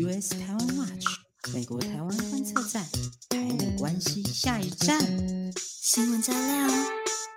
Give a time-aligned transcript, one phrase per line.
[0.00, 1.06] US 台湾 Watch
[1.52, 2.84] 美国台湾观测站，
[3.30, 4.96] 台美关系下一站，
[5.56, 6.68] 新闻加料，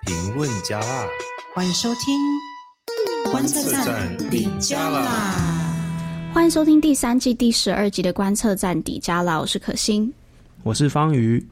[0.06, 1.08] 评论加辣，
[1.55, 2.16] 欢迎收听
[3.32, 5.33] 观测站底加辣，
[6.35, 10.14] 欢迎收听第三季第十二集的观测站底加辣，我是可心，
[10.62, 11.43] 我是方瑜。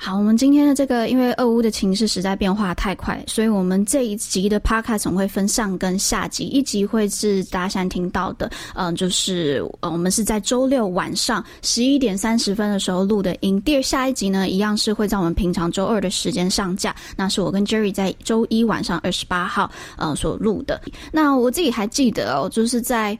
[0.00, 6.44] 好，我们今天的这个，因为俄乌的情势实在变化太快，所以我们这一集的 podcast 总会分上跟下集。
[6.44, 13.60] 一集会是大家现在听到的，嗯、就是呃，我们是在周六晚上十一点三十分的时候录的音。
[13.62, 16.94] 第二下一集呢，一样是会在我们平常周二的时间上架。
[17.16, 20.80] 那是我跟 Jerry 在周一晚上二十八号呃所录的。
[21.10, 23.18] 那我自己还记得哦，就是在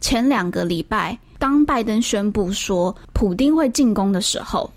[0.00, 4.70] 前两个礼拜，当拜登宣布说普丁会进攻的时候。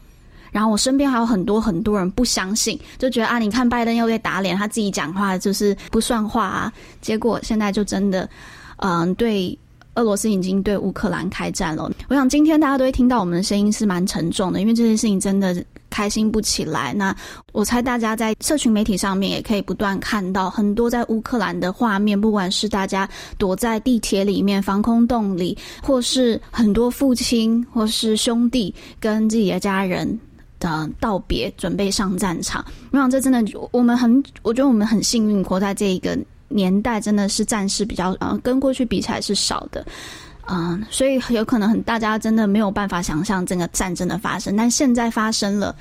[0.55, 6.71] 然后我身边还有很多很多人不相信，就觉得啊，你看拜登又在打脸，他自己讲话就是不算话啊。
[7.01, 8.29] 结果现在就真的，
[8.77, 9.59] 嗯、对
[9.95, 11.91] 俄罗斯已经对乌克兰开战了。
[12.07, 16.93] 我想今天大家都会听到我们的声音是蛮沉重的，因为这件事情真的开心不起来。
[16.93, 17.13] 那
[17.51, 30.17] 我猜大家在社群媒体上面也可以不断看到很多在乌克兰的画面，不管是大家躲在地铁里面、防空洞里，或是很多父亲或是兄弟跟自己的家人。
[30.65, 32.65] 嗯道别，准备上战场。
[32.91, 39.85] 我想，这真的，我们很，我觉得我们很幸运，活在这一个年代，真的是战事比较，呃，跟过去比起来是少的，
[40.47, 45.75] 嗯、所以有可能很，大家真的没有办法想象整个战争的发生，但现在发生了，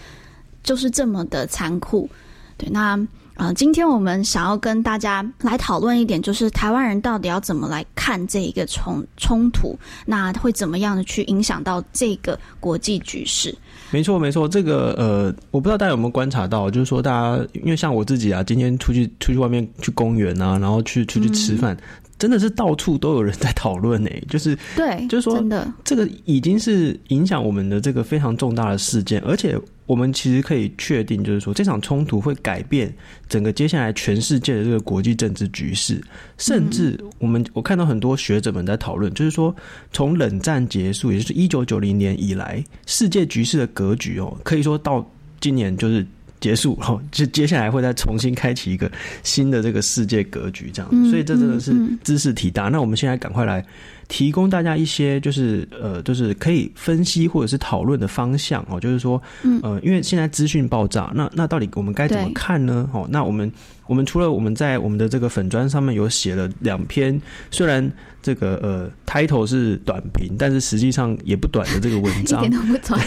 [0.62, 2.08] 就是这么的残酷。
[2.56, 2.98] 对，那。
[3.36, 9.76] 呃，今天我们想要跟大家来讨论一点，就是台湾人到底要怎么来看这一个冲冲突，
[10.06, 13.54] 那会怎么样的去影响到这个国际局势？
[13.90, 21.74] 没错，没错，这个呃，我不知道大家有没有观察到，就是说大家因为像我自己啊，今天出去出去外面去公园啊，然后去出去吃饭。
[21.74, 21.84] 嗯
[22.16, 32.94] 真的是到处都有人在讨论呢，就是对，就是说，真的这个已经是影响我们的这个非常重大的事件，而且我们其实可以确定，就是说这场冲突会改变
[33.28, 36.00] 整个接下来全世界的这个国际政治局势，
[36.38, 39.54] 甚至我们我看到很多学者们在讨论，就是说
[39.92, 45.08] 从冷战结束，也就是一九九零年以来，世界局势的格局哦，可以说到
[45.40, 46.06] 今年就是。
[46.40, 48.90] 结束后，就 接下来会再重新开启一个
[49.22, 51.72] 新的这个世界格局，这样子，所以这真的是
[52.02, 52.64] 知识体大。
[52.64, 53.64] 那我们现在赶快来
[54.08, 58.78] 提供大家一些，就是呃，就是可以分析或者是讨论的方向哦。
[58.78, 59.20] 就是说，
[59.62, 62.88] 呃，因为现在资讯爆炸，那那到底我们该怎么看呢？
[62.92, 63.50] 哦，那我们
[63.86, 67.20] 我们除了我们在我们的这个粉砖上面有写了两篇，
[67.50, 67.90] 虽然。
[68.24, 72.98] 这个呃，title 是短评，但是实际上也不短的这个文章， 一点都不短。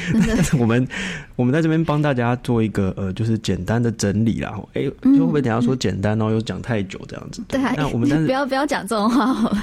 [0.58, 0.88] 我们
[1.36, 4.58] 我们在这边帮大家做一个呃，就是简单的整理啦。
[4.72, 7.42] 哎，就会不会等下说简单，然后又讲太久这样子？
[7.48, 9.58] 对，那我们 但是不要不要讲这种话好了。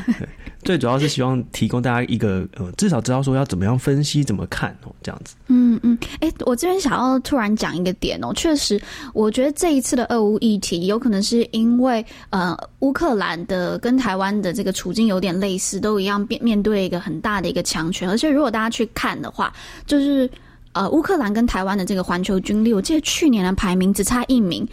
[0.61, 5.35] 最主要主要是希望提供大家一个呃，至少知道说要怎么样分析、怎么看哦，这样子。
[5.45, 8.81] 嗯嗯，哎，我这边想要突然讲一个点哦，确实，
[9.13, 19.53] 我觉得这一次的俄乌议题有可能是因为呃，乌克兰的跟台湾的这个处境有点类似，都一样面面对一个很大的一个强权，而且如果大家去看的话，
[19.85, 20.27] 就是
[20.71, 24.67] 呃，乌克兰跟台湾的这个环球军力，我记得去年的排名只差一名，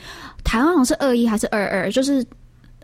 [0.44, 2.25] 台湾好像是二一还是二二，就是。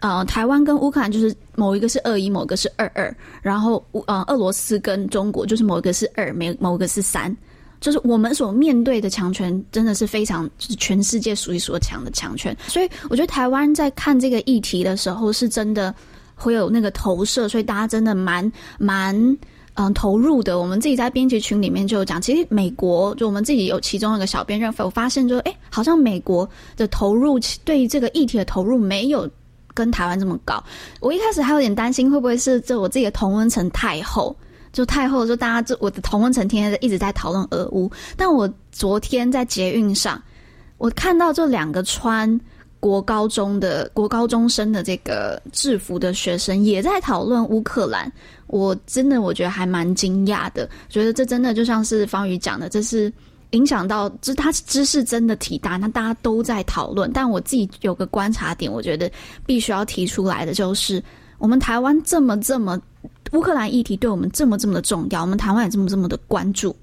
[0.03, 7.35] 呃，台湾跟乌克兰就是某一个是二一，某一个是二二，然后呃，俄罗斯跟中国就是某一个是二，某某一个是三，
[7.81, 15.95] 就是我们所面对的强权真的是非常，就是全世界数一数二强的强权，所以我觉得台湾在看这个议题的时候是真的
[16.35, 19.39] 会有那个投射，所以大家真的蛮蛮
[19.75, 20.59] 嗯、投入的。
[20.59, 29.31] 我们自己在编辑群里面就有讲，其实美国就我们自己有其中一个小编认为，我发现就哎，好像美国的投入对这个议题的投入没有。
[29.75, 30.63] 跟台湾这么高，
[31.01, 34.37] 我一开始还有点担心，会不会是这我自己的同温层太厚，
[34.73, 37.91] 就太厚，就大家就我的同温层天天一直在讨论俄乌。
[38.17, 40.23] 但我昨天在捷运上，
[40.79, 42.41] 我看到这两个穿
[42.81, 48.13] 国高中的国高中生的这个制服的学生也在讨论乌克兰，
[48.47, 53.13] 我真的我觉得还蛮惊讶的，觉得这真的就像是方宇讲的，这是。
[53.53, 57.11] 影响到，就是他知识真的体大，那大家都在讨论。
[57.13, 59.11] 但我自己有个观察点，我觉得
[59.47, 61.03] 必须要提出来的就是，
[61.39, 62.81] 我们台湾这么这么
[63.33, 66.75] 乌克兰议题对我们这么这么的重要，我们台湾也这么这么的关注。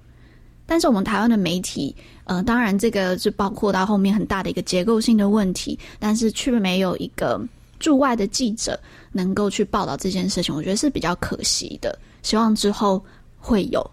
[0.66, 1.95] 但是我们台湾的媒体，
[2.25, 7.42] 呃，当然这个是包括到后面很大的一个结构性的问题，但是却没有一个
[7.80, 8.80] 驻外的记者
[9.12, 11.98] 能够去报道这件事情，我觉得是比较可惜的。
[12.21, 13.04] 希望之后
[13.39, 13.92] 会有，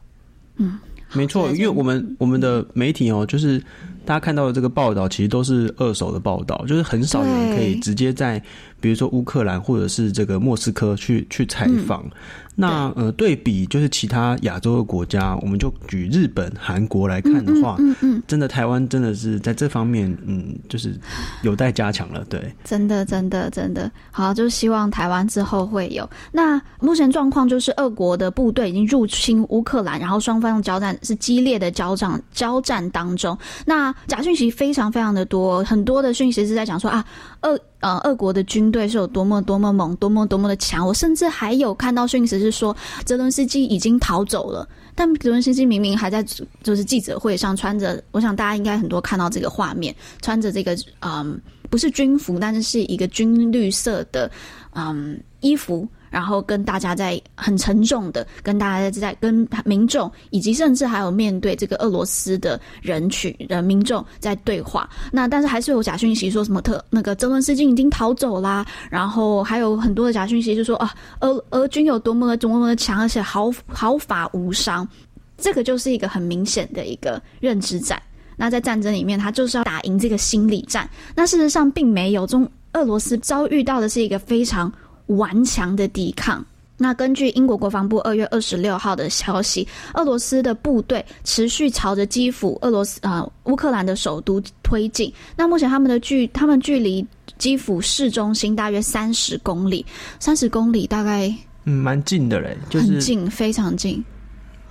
[0.56, 0.78] 嗯。
[1.12, 3.62] 没错，因为我们我们的媒体哦，就是
[4.06, 8.40] 大家看到的这个报道，其实都是二手的报道，就是很少有人可以直接在，
[8.80, 12.02] 比如说乌克兰或者是这个莫斯科去去采访。
[12.04, 12.10] 嗯
[12.58, 20.98] 那呃，对比就是其他亚洲的国家，我们就举日本、韩国来看的话，嗯嗯，嗯，嗯，真的台湾真的是在这方面，嗯，就是
[21.42, 22.24] 有待加强了。
[22.30, 26.08] 对，真的，真的，真的，好，就希望台湾之后会有。
[26.32, 33.36] 那目前状况就是，俄国的部队已经入侵乌克兰，然后双方交战是激烈的交战交战当中。
[33.66, 37.04] 那假讯息非常非常的多，很多的讯息是在讲说啊，
[37.42, 37.58] 俄。
[37.80, 40.84] 呃，俄国的军队是有多么多么猛，多么多么的强。
[40.84, 44.68] 我甚至还有看到讯息是说，泽伦斯基已经逃走了。
[44.92, 46.24] 但泽伦斯基明明还在，
[46.64, 51.40] 就是记者会上穿着，我想大家应该很多看到这个画面，穿着这个嗯，
[51.70, 54.28] 不是军服，但是是一个军绿色的
[54.74, 55.86] 嗯衣服。
[56.16, 64.88] 然后跟大家在很沉重的跟大家在跟民众，以及甚至还有面对这个俄罗斯的人群的民众在对话。
[65.12, 74.88] 那但是还是有假讯息说什么特那个泽伦斯基已经逃走啦，然后还有很多的假讯息就说啊俄俄军有多么的多么的强，而且毫毫发无伤。
[75.36, 78.00] 这个就是一个很明显的一个认知战。
[78.38, 80.88] 那在战争里面，他就是要打赢这个心理战。
[81.14, 84.72] 那事实上并没有，中俄罗斯遭遇到的是一个非常。
[85.06, 86.44] 顽强的抵抗。
[86.78, 95.10] 那根据英国国防部二月二十六号的消息，俄罗斯的部队持续朝着基辅、俄罗斯呃乌克兰的首都推进。
[95.34, 97.02] 那目前他们的距他们距离
[97.38, 99.86] 基辅市中心大约三十公里，
[100.20, 104.04] 三十公里大概嗯蛮近的嘞，就是很近，非常近。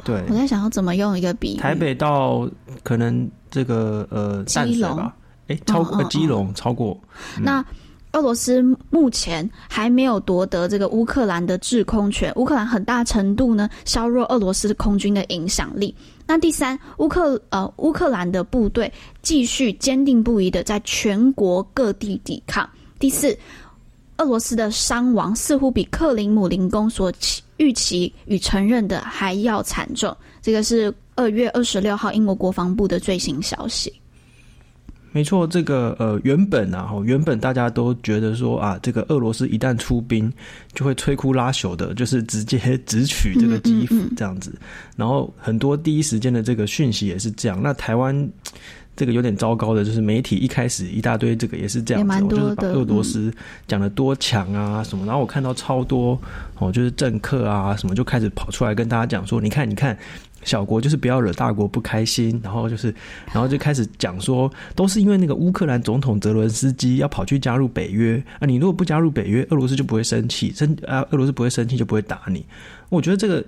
[0.04, 2.48] 对，我在想要怎么用一个比喻，台北到
[2.84, 5.16] 可能这个呃基隆吧，
[5.48, 6.96] 哎超过、呃、基隆超过、
[7.38, 7.66] 嗯、那。
[8.16, 15.94] 俄罗斯目前还没有夺得这个乌克兰的制空权，乌克兰很大程度呢削弱俄罗斯空军的影响力。
[16.26, 18.92] 那第三，乌克呃乌克兰的部队
[19.22, 22.68] 继续坚定不移的在全国各地抵抗。
[23.00, 23.38] 第四，
[24.18, 27.12] 俄罗斯的伤亡似乎比克林姆林宫所
[27.58, 30.16] 预期与承认的还要惨重。
[30.42, 33.92] 这个是二月二十六号英国国防部的最新消息。
[35.16, 40.30] 没错，这个呃，原本啊，原本大家都觉得说啊，这个俄罗斯一旦出兵，
[40.74, 44.50] 就会摧枯拉朽的，就是直接 直取这个基辅这样子。
[44.50, 44.94] 嗯嗯嗯。
[44.98, 47.58] 然后很多第一时间的这个讯息也是这样。
[47.64, 48.30] 那台湾
[48.94, 53.34] 这个有点糟糕的，就是媒体一开始一大堆这个也是这样子，就是把俄罗斯
[53.68, 55.06] 讲的多强啊什么。
[55.06, 56.20] 然后我看到超多
[56.60, 59.98] 哦，就是政客啊什么就开始跑出来跟大家讲说，你看，你看。
[60.46, 62.96] 小国就是不要惹大国不开心，然后就是，
[63.34, 72.46] 然后就开始讲说，都是因为那个乌克兰总统泽伦斯基要跑去加入北约啊，你如果不加入北约，俄罗斯就不会生气，生啊，俄罗斯不会生气就不会打你。
[72.88, 73.44] 我觉得这个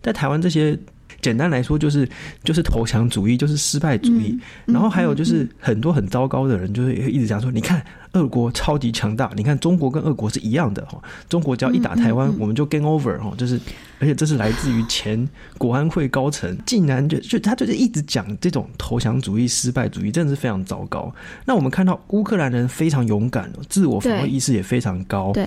[0.00, 0.78] 在台湾这些。
[1.22, 2.08] 简单来说，就是
[2.44, 4.38] 就是投降主义，就是失败主义。
[4.66, 7.84] 嗯、然后还有就是很多很糟糕的人，就是一直讲说，你看
[8.16, 10.98] 俄国超级强大，你看中国跟俄国是一样的哈。
[11.28, 13.32] 中国只要一打台湾，我们就 game over 哈。
[13.36, 13.60] 就是
[13.98, 15.28] 而且这是来自于前
[15.58, 21.14] 国安会高层，竟然就就他就是一直讲这种投降主义、失败主义，真的是非常糟糕。
[21.44, 25.32] 那我们看到乌克兰人非常勇敢，自我防卫意识也非常高。
[25.32, 25.46] 对。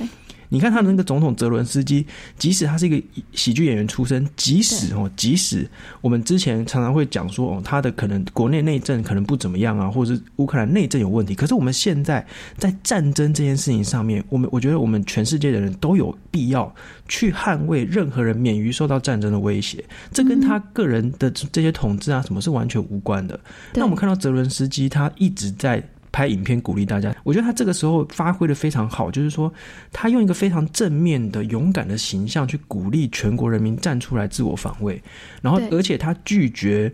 [0.50, 2.06] 你看他的那个总统泽伦斯基，
[2.38, 5.69] 即使他是一个喜剧演员出身，即使哦，即使
[6.01, 12.25] 我们之前常常会讲说哦，他的可能国内内政可能不怎么样啊，或者是乌克兰内政有问题，可是我们现在
[12.57, 16.74] 在战争这件事情上面，我们我觉得我们全世界的人都有必要
[17.07, 23.39] 去捍卫任何人免于受到战争的威胁，这跟他个人的这些统治啊什么是完全无关的。
[23.75, 25.84] 那我们看到泽伦斯基他一直在。
[26.12, 29.51] 拍影片鼓励大家，我觉得他这个时候发挥的非常好，就是说
[29.92, 35.01] 他用一个非常正面的、勇敢的形象去鼓励全国人民站出来自我防卫，
[35.42, 36.92] 然后而且他拒绝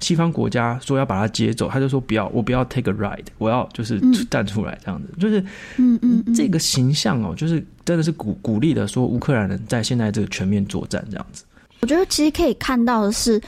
[0.00, 5.40] 西方国家说要把他接走，他就说不要，我不要 take a ride，我要就是站出来这样子，嗯、就是
[5.76, 11.44] 嗯嗯这个形象哦，就是真的是鼓鼓励的说乌克兰人在现在这个全面作战这样子。
[11.80, 13.40] 我觉得其实可以看到的是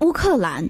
[0.00, 0.68] 乌克兰。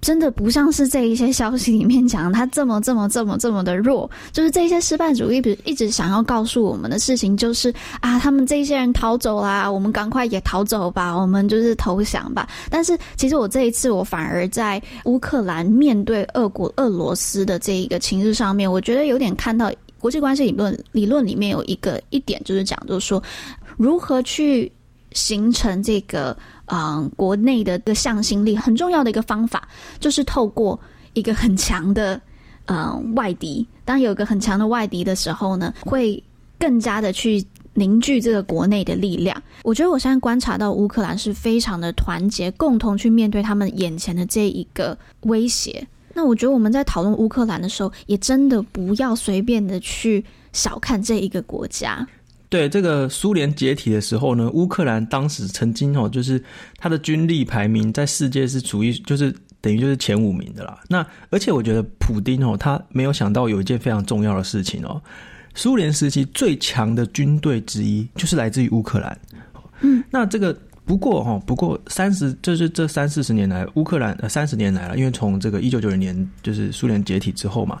[0.00, 12.48] 真的不像是这一些消息里面讲他这么这么这么这么的弱，就是这些失败主义，比一直想要告诉我们的事情，就是啊，他们这些人逃走啦，我们赶快也逃走吧，我们就是投降吧。
[12.70, 23.20] 但是其实我这一次，我反而在乌克兰面对俄国俄罗斯的这一个情势上面，我觉得有点看到国际关系理论理论里面有一个一点，就是讲，就是说
[23.76, 24.70] 如何去
[25.10, 26.36] 形成这个。
[26.70, 29.66] 嗯，国内的个向心力很重要的一个方法，
[29.98, 30.78] 就是透过
[31.14, 32.20] 一个很强的
[32.66, 33.66] 嗯外敌。
[33.84, 36.22] 当有一个很强的外敌的时候呢，会
[36.58, 39.42] 更加的去凝聚这个国内的力量。
[39.62, 45.86] 我觉得我现在观察到乌克兰是非常的团结，共同去面对他们眼前的这一个威胁。
[46.12, 52.06] 那我觉得我们在讨论乌克兰的时候，也真的不要随便的去小看这一个国家。
[52.48, 56.42] 对，这个苏联解体的时候呢，乌克兰当时曾经哦，就是
[56.76, 60.80] 它的军力排名在世界是处于就是等于就是前五名的啦。
[60.88, 65.02] 那而且我觉得普丁哦，他没有想到有一件非常重要的事情哦，
[65.54, 69.20] 苏联时期最强的军队之一就是来自于乌克兰。
[69.80, 70.56] 嗯，那这个。
[70.88, 77.78] 不过哈，不过三十就是这三四十年来，乌克兰呃三十年来了，因为从这个一九九零年就是苏联解体之后嘛，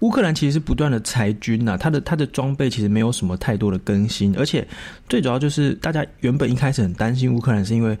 [0.00, 4.66] 乌克兰其实是不断的裁军呐，它的它的装备其实没有什么太多的更新，而且
[5.08, 7.96] 最主要就是大家原本一开始很担心乌克兰，是因为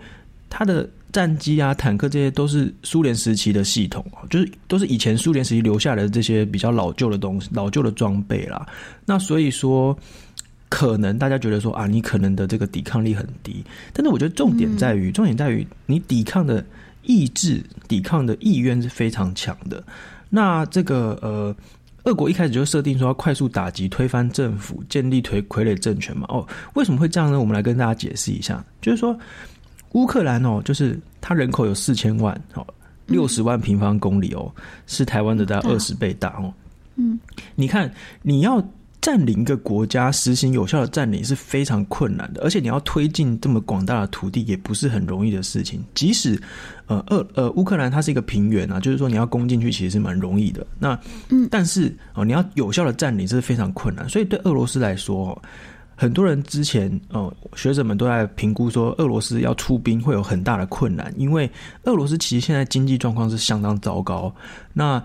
[0.48, 8.66] 它的战机啊、坦克这些都是苏联时期的系统，就是都是以前苏联时期留下来的这些比较老旧的东西、老旧的装备啦，
[9.06, 9.96] 那所以说。
[10.70, 13.62] 可能大家觉得说啊，你可能的这个抵抗力很低，
[13.92, 16.64] 但是我觉得重点在于，重点在于你抵抗的
[17.02, 19.82] 意志、抵抗的意愿是非常强的。
[20.28, 21.54] 那这个呃，
[22.04, 26.24] 俄国一开始就设定说要快速打击、推翻政府、建立傀傀儡政权嘛。
[26.28, 27.40] 哦，为什么会这样呢？
[27.40, 29.18] 我们来跟大家解释一下，就是说
[29.90, 32.64] 乌克兰哦，就是它人口有四千万，哦，
[33.06, 34.50] 六十万平方公里哦，
[34.86, 36.54] 是台湾的大概二十倍大哦。
[36.94, 37.18] 嗯，
[37.56, 38.64] 你看你要。
[39.00, 45.82] 占领一个国家，实行有效的占领是非常困难的，而且你要推进这么广大的土地，也不是很容易的事情。
[45.94, 46.40] 即使
[46.86, 50.66] 呃，俄呃乌克兰它是一个平原啊，就是说你要攻进去其实是蛮容易的。
[50.78, 50.98] 那
[51.30, 54.08] 嗯，但是哦、呃，你要有效的占领这是非常困难。
[54.08, 55.40] 所以对俄罗斯来说，
[55.96, 61.50] 很多人之前哦、呃，学者们都在评估说，俄罗斯要出兵会有很大的困难，因为
[61.84, 64.34] 俄罗斯其实现在经济状况是相当糟糕。
[64.72, 65.02] 那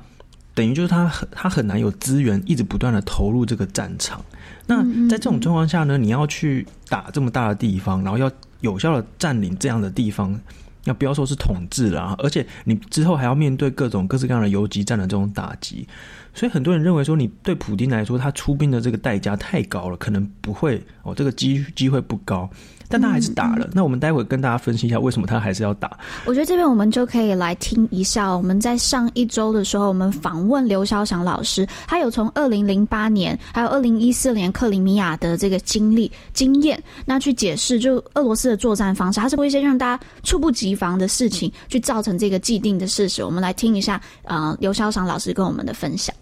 [0.55, 4.19] 等于就是他很他很难有资源一直不断的投入这个战场。
[4.65, 8.31] 那在这种状况下呢，你要去打这么大的地方，然后要
[8.61, 10.39] 有效的占领这样的地方，
[10.85, 15.87] 要不要说是统治了，而且你之后还要面对各种各式各样的游击战的这种打击。
[16.33, 22.49] 所以很多人认为说，你对普丁来说，他出兵的这个代价太高了，可能不会哦，这个机机会不高。
[22.87, 23.69] 但他还是打了。
[23.73, 25.97] 那我们待会跟大家分析一下，为什么他还是要打？
[26.25, 28.29] 我觉得这边我们就可以来听一下。
[28.29, 43.23] 我们在上一周的时候，我们访问刘潇翔老师，他有从二零零八年还有二零一四年克里米亚的这个经历经验，那去解释就俄罗斯的作战方式，他是会一些让大家猝不及防的事情，去造成这个既定的事实。
[43.23, 46.15] 我们来听一下，呃，刘潇翔老师跟我们的分享。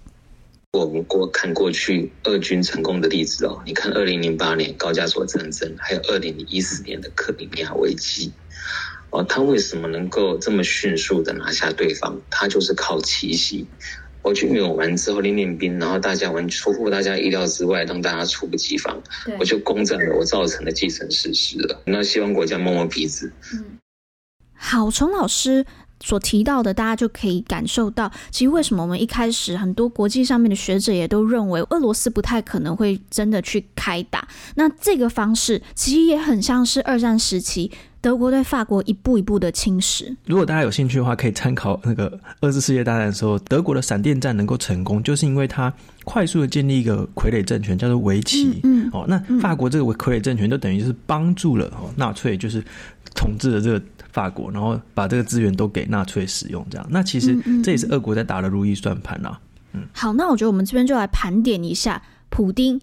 [0.74, 8.32] 我们过看过去俄军成功的例子哦，你看二零零八年高加索战争，还有二零一四年的克里米亚危机，
[9.12, 12.20] 哦，他为什么能够这么迅速的拿下对方？
[12.32, 13.68] 他就是靠奇袭。
[14.24, 19.00] 我军演完之后练练兵，然后大家完出乎大家意料之外，让大家猝不及防，
[19.38, 21.84] 我就攻占了我造成的既成事实了。
[21.86, 23.32] 那希望国家摸摸鼻子。
[23.54, 23.78] 嗯，
[24.56, 25.64] 好，崇老师。
[26.04, 34.28] 所提到的，大家就可以感受到，其实为什么我们一开始很多国际上面的学者也都认为俄罗斯不太可能会真的去开打。
[34.56, 37.72] 那这个方式其实也很像是二战时期
[38.04, 40.14] 德国对法国一步一步的侵蚀。
[40.26, 48.60] 如果大家有兴趣的话，可以参考那个二次世界大战的时候，德国的闪电战能够成功，就是因为它快速的建立一个傀儡政权，叫做维奇。
[48.64, 52.62] 嗯，嗯哦，那法国这个傀儡政权就等于就是帮助了哦纳粹，就是
[53.16, 53.82] 统治了这个。
[54.12, 59.40] 法国，然后把这个资源都给纳粹使用，这样，那其实这也是俄国在打的如意算盘啊。
[59.72, 62.80] 嗯，嗯，好，那我觉得我们这边就来盘点一下普丁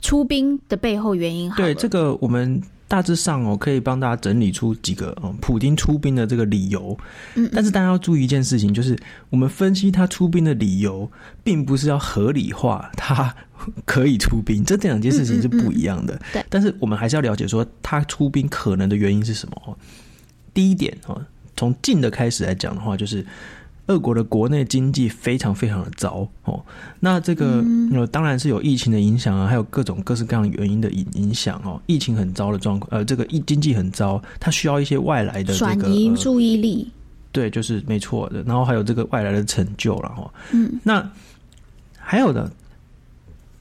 [0.00, 1.56] 出兵的背后原因好。
[1.56, 6.98] 对，这个我们大致上哦，可以帮大家整理出几个嗯，普丁出兵的这个理由。
[7.36, 11.08] 嗯，但是大家要注意一件事情，就是我们分析他出兵的理由，
[11.44, 13.32] 并不是要合理化他
[13.84, 16.14] 可以出兵，这这两件事情是不一样的。
[16.14, 19.78] 嗯嗯嗯、对，但是我们还是要了解说他出兵可能的原因是什么。
[20.52, 21.14] 第一点啊，
[21.56, 23.24] 从近的开始来讲的话，就是
[23.90, 26.64] 俄国的国内经济非常非常的糟哦。
[27.00, 31.82] 那这个呃，当然是有疫情的影响啊，还有各种各式各样的原因的影影响哦。
[31.86, 36.88] 疫情很糟的状况，呃，这个疫经济很糟，它需要一些外来的转移注意力。
[37.32, 38.42] 对，就是没错的。
[38.44, 40.32] 然后还有这个外来的成就了哈。
[40.52, 41.10] 嗯，那
[41.98, 42.50] 还有的，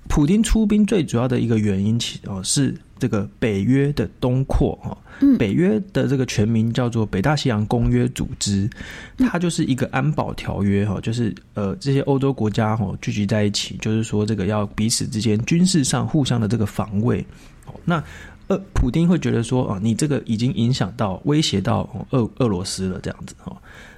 [0.07, 2.75] 普丁出兵最主要的一个原因，其哦是。
[2.99, 4.97] 这个北约的东扩哈，
[5.37, 8.69] 北约的这个全名叫做北大西洋公约组织，
[9.17, 17.25] 它就是一个安保条约哈，就是呃这些欧洲国家哈聚集在一起，就是说这个要彼此之间军事上互相的这个防卫。
[17.85, 18.03] 那
[18.47, 23.55] 呃，普丁会觉得说啊，你这个已经影响到威胁到俄俄罗斯了这样子哈，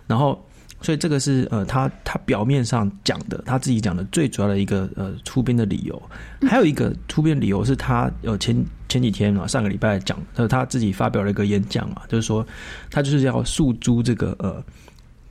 [0.08, 0.42] 然后。
[0.82, 6.02] 所以这个是呃，他他表面上讲的，他自己讲的最主要的一个呃出兵的理由。
[6.48, 8.56] 还有一个出兵的理由是他呃前
[8.90, 12.46] 前几天啊，上个礼拜讲，他他自己发表了一个演讲啊，就是说
[12.90, 14.64] 他就是要诉诸这个呃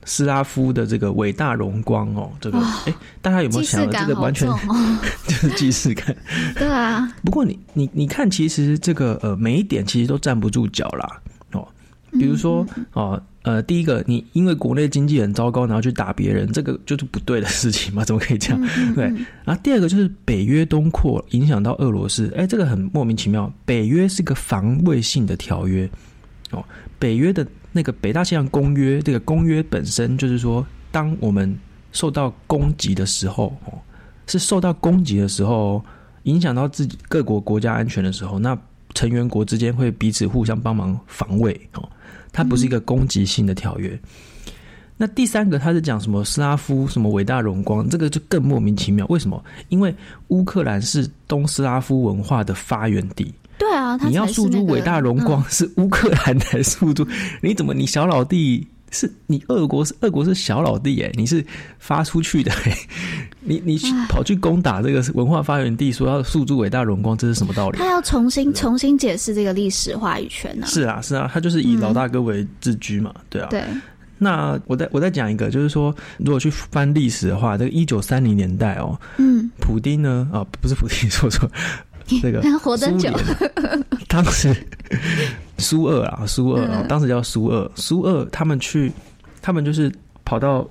[0.05, 4.57] 斯拉夫的这个伟大荣光哦，这个哎、哦，大家有没有想到这个完全、哦、
[5.27, 6.15] 就是既视感？
[6.55, 7.07] 对啊。
[7.23, 11.67] 不过你你你看，其实这个呃每一点其实都站不住脚啦哦。
[12.13, 13.23] 比如说哦呃，
[13.63, 18.05] 第一个你因为国内经济很糟糕，然后去打别人，这个就是不对的事情嘛？
[18.05, 18.61] 怎么可以这样？
[18.95, 19.05] 对。
[19.43, 23.51] 然后第二个就是北约东扩影响到俄罗斯，哎，这个很莫名其妙。
[23.65, 25.89] 北约是个防卫性的条约
[26.51, 26.63] 哦，
[26.99, 27.45] 北约的。
[27.73, 31.57] 那个北大西洋公约，这个公约本身就是说，当我们
[31.93, 33.79] 受到攻击的时候，哦，
[34.27, 35.81] 是受到攻击的时候，
[36.23, 38.53] 影响到自己各国国家安全的时候，那
[38.93, 41.89] 成员国之间会彼此互相帮忙防卫，哦，
[42.31, 43.89] 它不是一个攻击性的条约。
[43.89, 43.99] 嗯。
[44.97, 49.03] 那第三个，它是讲什么斯拉夫什么伟大荣光，这个就更莫名其妙。
[49.09, 49.43] 为什么？
[49.69, 49.91] 因为
[50.27, 53.33] 乌克兰是东斯拉夫文化的发源地。
[53.57, 57.09] 对啊，那个、你要诉诸伟大荣光是乌克兰来诉诸、嗯，
[57.41, 61.43] 你怎么你小老弟是你俄国是俄国是小老弟哎，你是
[61.79, 62.77] 发出去的 哎，
[63.39, 67.77] 你你跑去攻打这个文化发源地，说要诉诸伟大荣光，这是什么道理？
[67.77, 70.69] 他要重新重新解释这个历史话语权呢、啊？
[70.69, 73.47] 是啊是啊，他就是以老大哥为自居嘛，嗯、对啊。
[73.49, 73.63] 对，
[74.17, 81.49] 那我再我再讲一个，就是说如果去翻历史的话，这个一九三零年代哦，嗯，普丁呢啊不是普丁说错。
[82.21, 83.09] 这个 活得久，
[84.09, 84.53] 当时
[85.61, 88.91] 苏二啊，苏二、嗯，当时叫苏二，苏二他们去，
[89.41, 89.89] 他们就是
[90.25, 90.67] 跑到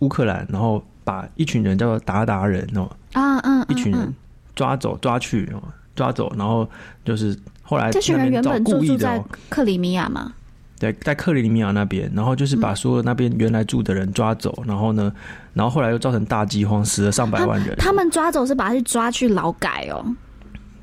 [0.00, 4.14] 乌克兰，然后把一群人叫做韃靼人哦，啊嗯，一群人
[4.54, 5.62] 抓走抓去哦，
[5.96, 6.68] 抓走，然后
[7.04, 10.32] 就是后来这群人原本住在克里米亚嘛，
[10.78, 15.12] 对，在克里米亚那边，然后就是把所有那边原来住的人抓走，然后呢，
[15.54, 17.76] 然后后来又造成大饥荒，死了上百万人。
[17.78, 20.04] 他，他们抓走是把他去抓去劳改哦。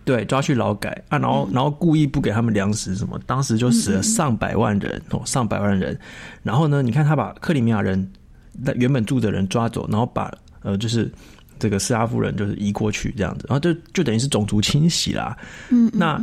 [0.09, 5.95] 对，抓去劳改啊，然后然后故意不给他们粮食什么，当时就死了上百万人哦，上百万人。
[6.41, 8.11] 然后呢，你看他把克里米亚人
[8.53, 11.11] 那原本住的人抓走，然后把呃就是
[11.59, 15.37] 这个斯拉夫人就是移过去这样子，然后就就等于是种族清洗啦。
[15.69, 16.19] 嗯，那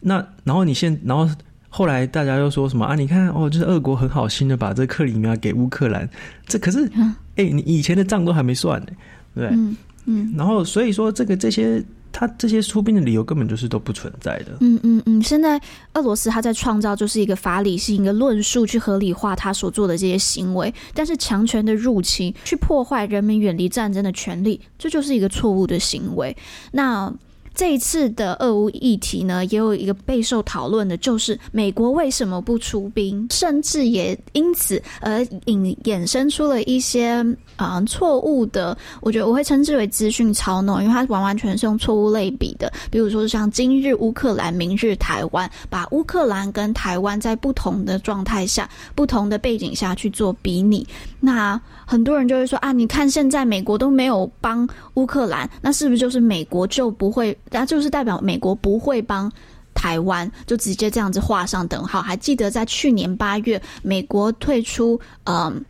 [0.00, 1.28] 那然后你现然后
[1.68, 2.94] 后来大家又说什么啊？
[2.94, 6.08] 你看哦，就是俄国很好心的把这克里米亚给乌克兰，
[6.46, 6.90] 这可是
[7.34, 8.86] 哎，你以前的账都还没算呢，
[9.34, 11.84] 对，嗯嗯，然后所以说这个这些。
[12.18, 14.56] 他这些出兵的理由根本就是都不存在的。
[14.60, 15.60] 嗯嗯嗯，现在
[15.92, 26.34] 俄罗斯他在创造就是一个法理性一个论述去合理化他所做的这些行为，但是强权的入侵去破坏人民远离战争的权利，这就是一个错误的行为。
[26.72, 27.12] 那。
[27.56, 37.12] 这一次的俄乌议题呢，也有一个备受讨论的，就是美国为什么不出兵，甚至也因此而引衍生出了一些
[37.56, 50.86] 啊、呃、错误的，我觉得我会称之为资讯操弄，因为它完完全是用错误类比的，比如说像今日乌克兰，明日台湾，把乌克兰跟台湾在不同的状态下、不同的背景下去做比拟，
[51.18, 57.36] 那很多人就会说啊，你看现在美国都没有帮乌克兰，那是不是就是美国就不会？
[57.50, 59.30] 那就是代表美国不会帮
[59.72, 62.02] 台湾，就直接这样子画上等号。
[62.02, 65.64] 还记得在去年八月，美国退出嗯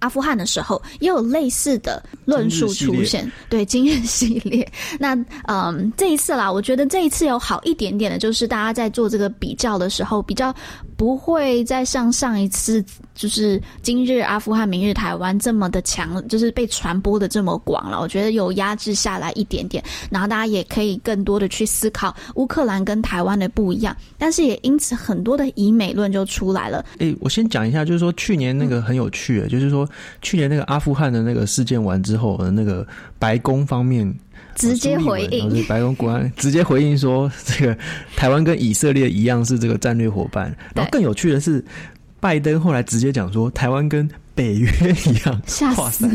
[0.00, 3.30] 阿富汗的时候，也有类似的论述出现。
[3.48, 4.66] 对，今日系列。
[5.00, 5.14] 那
[5.46, 10.54] 嗯，这一次啦，我觉得这一次有好一点点的，就是大家在做这个比较的时候，比较
[10.96, 12.84] 不会再像上一次。
[13.16, 17.98] 就是今日阿富汗，明日台湾这么的强，就是被传播的这么广了。
[17.98, 26.84] 我觉得有压制下来一点点，然后大家也可以更多的去思考乌克兰跟台湾的不一样，但是也因此很多的以美论就出来了。
[26.98, 29.85] 诶、欸，我先讲一下，就是说去年那个很有趣，嗯，就是说
[30.22, 32.86] 去年那个阿富汗的那个事件完之后，那个
[33.18, 34.14] 白宫方面
[34.54, 37.78] 直接回应，白宫国安直接回应说，这个
[38.16, 40.54] 台湾跟以色列一样是这个战略伙伴。
[40.74, 41.64] 然后更有趣的是。
[42.18, 44.68] 拜登后来直接讲说，台湾跟北约
[45.04, 46.12] 一样， 吓死了！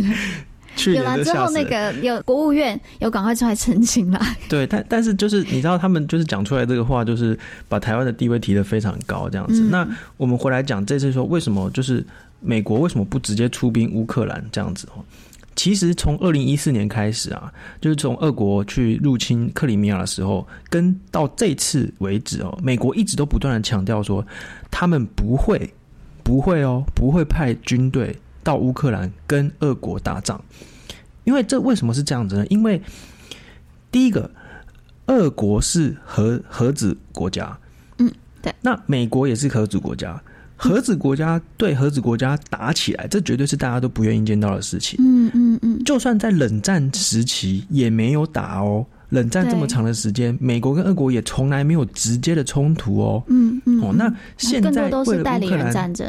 [0.94, 4.20] 有了之后，那个有国务院有赶快出来澄清了。
[4.50, 7.38] 对，但但是就是你知道，他们就是讲出来这个话，就是
[7.70, 9.62] 把台湾的地位提得非常高，这样子。
[9.62, 12.04] 嗯、那我们回来讲这次说，为什么就是
[12.42, 14.88] 美国为什么不直接出兵乌克兰这样子？
[14.96, 15.04] 哦，
[15.56, 24.26] 其实从二零一四年开始啊，就是从俄国去入侵克里米亚的时候，跟到这次为止哦，美国一直都不断的强调说，
[24.70, 25.74] 他们不会。
[26.24, 30.42] 不会哦，不会派军队到乌克兰跟俄国打仗，
[31.24, 32.46] 因为这为什么是这样子呢？
[32.48, 32.80] 因为
[33.92, 34.30] 第一个，
[35.08, 37.58] 俄国是核核子国家，
[37.98, 40.22] 嗯，对，那美国也是核子国家，
[40.64, 45.00] 核子国家对核子国家打起来，这绝对是大家都不愿意见到的事情。
[45.04, 48.86] 嗯嗯嗯，就算在冷战时期也没有打哦。
[49.10, 53.24] 冷战这么长的时间，美国跟俄国也从来没有直接的冲突哦。
[53.28, 53.82] 嗯嗯。
[53.82, 56.08] 哦，那现在都是代理人战争，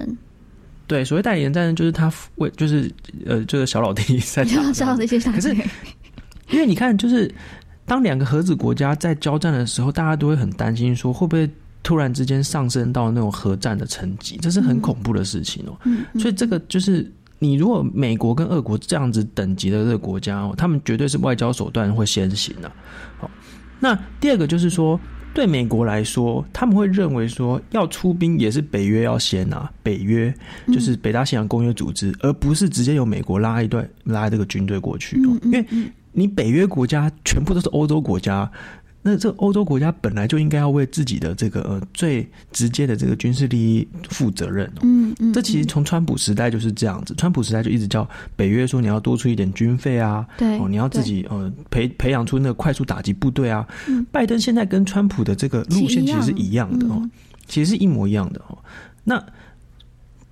[0.87, 2.93] 对，所谓代理人战争就是他为就是
[3.25, 5.55] 呃就是小老弟在打， 小老弟可是
[6.51, 7.35] 因为你看，就是
[7.87, 11.49] 当两个核子国家在交战的时候，大家都会很担心说会不会
[11.83, 15.77] 突然之间上升到那种核战的层级，这是很恐怖的事情哦。
[15.85, 22.71] 嗯，所以这个就是你如果美国跟俄国这样子等级的这个国家哦，他们绝对是外交手段会先行的。
[23.19, 23.31] 好，
[23.81, 24.99] 那第二个就是说。
[25.35, 30.31] 对美国来说，他们会认为说要出兵也是北约要先啊，北约
[30.67, 35.65] 就是北大西洋公约组织，而不是直接由美国拉一段拉这个军队过去，因为
[36.13, 38.53] 你北约国家全部都是欧洲国家。
[39.05, 44.71] 那这欧洲国家本来就应该要为自己的这个呃最直接的这个军事利益负责任。
[44.83, 53.67] 嗯嗯，这其实从川普时代就是这样子，川普时代就一直叫北约说你要多出一点军费啊，对，哦，你要自己呃培培养出那个快速打击部队啊。
[54.13, 57.03] 拜登现在跟川普的这个路线其实是一样的哦，
[57.47, 58.57] 其实是一模一样的哦。
[59.03, 59.21] 那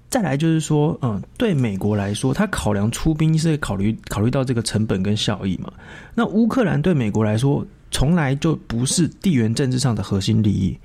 [0.08, 5.72] 再来就是说，嗯，对美国来说，他考量出兵是考虑考虑到这个成本跟效益嘛。
[6.14, 10.78] 那乌克兰对美国来说，从来就不是地缘政治上的核心利益，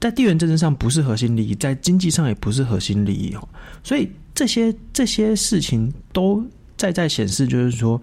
[0.00, 3.48] 在地缘政治上不是核心利益，在经济上也不是核心利益哦。
[3.82, 6.44] 所以这些这些事情都
[6.76, 8.00] 在在显示，就是说，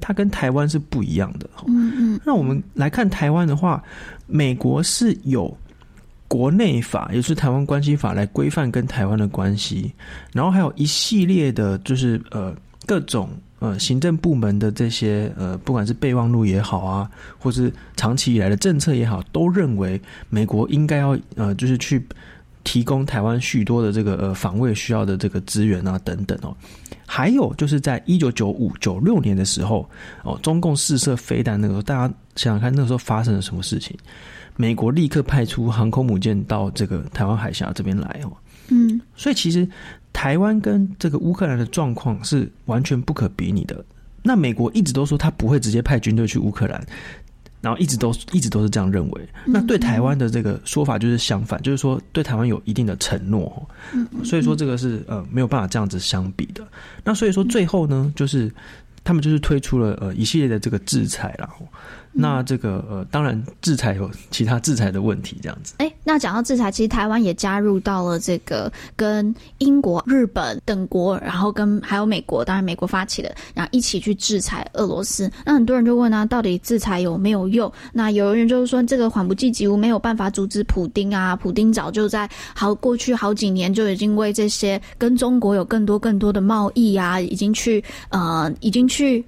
[0.00, 1.48] 它跟台湾是不一样的。
[1.66, 2.20] 嗯嗯。
[2.24, 3.82] 那我们来看台湾的话，
[4.26, 5.56] 美国是有
[6.28, 9.92] 国内法，也是台湾关系法来规范跟台湾的关系，
[10.32, 13.30] 然后还有一系列的，就是呃各种。
[13.58, 22.06] 呃，行政部门的这些呃，不管是备忘录也好啊，或是长期以来的政策也好，都认为美国应该要呃，就是去
[22.64, 26.54] 提供台湾许多的这个呃防卫需要的这个资源啊等等哦。
[27.06, 29.88] 还有就是在一九九五九六年的时候
[30.22, 33.96] 哦，中共试射飞弹那个时候，大家想想看，那个时候发生了什么事情？
[34.56, 38.32] 美国立刻派出航空母舰到这个台湾海峡这边来哦。
[38.68, 39.66] 嗯，所以其实。
[40.16, 43.84] 台湾跟这个乌克兰的状况是完全不可比拟的。
[44.22, 46.82] 那美国一直都说他不会直接派军队去乌克兰，
[47.60, 49.28] 然后一直都一直都是这样认为。
[49.44, 53.68] 那对台湾的这个说法就是相反，就是说对台湾有一定的承诺。
[54.24, 56.66] 所以说这个是呃没有办法这样子相比的。
[57.04, 58.50] 那所以说最后呢，就是
[59.04, 61.46] 他们就是推出了呃一系列的这个制裁啦。
[62.18, 65.74] 那这个呃，当然制裁有其他制裁的问题，这样子。
[65.78, 75.30] 哎，那讲到制裁，其实台湾也加入到了这个跟英国、日本等国，然后跟还有美国，当然美国发起的，然后一起去制裁俄罗斯。
[75.44, 77.70] 那很多人就问啊，到底制裁有没有用？
[77.92, 81.36] 那有人就是说，这个缓不济急，没有办法阻止普丁啊。
[81.36, 89.24] 普丁早就在好过去好几年就已经为这些跟中国有更多更多的贸易啊，已经去呃，已经去。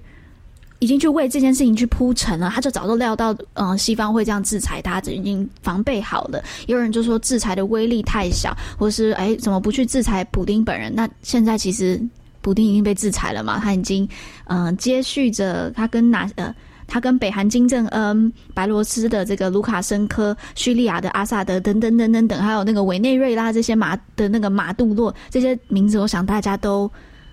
[0.79, 6.41] 已经去为这件事情去铺陈了，他就早都料到，嗯、西方会这样制裁他，已经防备好了。
[6.67, 10.93] 有人就说制裁的威力太小，或是哎，怎么不去制裁普丁本人？
[10.95, 12.01] 那现在其实
[12.41, 14.07] 普丁已经被制裁了嘛，他已经
[14.45, 16.55] 嗯、接续着他跟哪呃，
[16.87, 26.89] 他跟北韩金正恩、白罗斯的这个卢卡申科、叙利亚的阿萨德等等等等等，还有那个委内瑞拉这些马的那个马杜洛这些名字，我想大家都。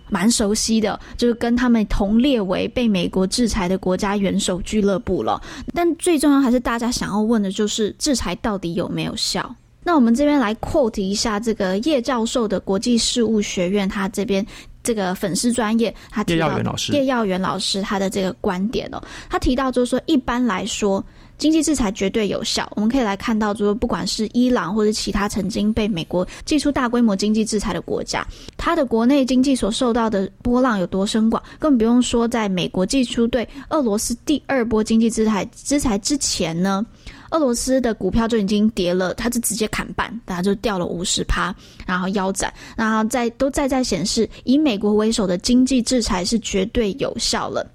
[0.08, 5.40] 蛮熟悉的，就是跟他们同列为被美国制裁的国家元首俱乐部了。
[5.74, 9.54] 但最重要还是大家想要问的就是制裁到底有没有效？
[9.82, 14.44] 那我们这边来 quote 一下这个叶教授的国际事务学院，他这边
[14.82, 21.04] 这个粉丝专业，他提到叶耀元老师叶耀元老师他的这个观点哦，他提到就是说一般来说。
[21.38, 36.84] 经济制裁绝对有效，我们可以来看到，就是不管是伊朗或者其他曾经被美国祭出大规模经济制裁的国家，它的国内经济所受到的波浪有多深广，更不用说在美国祭出对俄罗斯第二波经济制裁制裁之前呢，
[37.30, 41.54] 俄罗斯的股票就已经跌了，它就直接砍半，大家就掉了五十趴，
[41.86, 47.70] 然后腰斩，然后再都再再显示，以美国为首的经济制裁是绝对有效了。